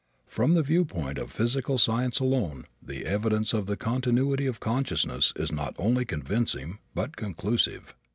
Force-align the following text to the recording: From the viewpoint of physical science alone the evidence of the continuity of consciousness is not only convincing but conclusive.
From 0.25 0.55
the 0.55 0.63
viewpoint 0.63 1.19
of 1.19 1.31
physical 1.31 1.77
science 1.77 2.17
alone 2.19 2.65
the 2.81 3.05
evidence 3.05 3.53
of 3.53 3.67
the 3.67 3.77
continuity 3.77 4.47
of 4.47 4.59
consciousness 4.59 5.31
is 5.35 5.51
not 5.51 5.75
only 5.77 6.05
convincing 6.05 6.79
but 6.95 7.15
conclusive. 7.15 7.93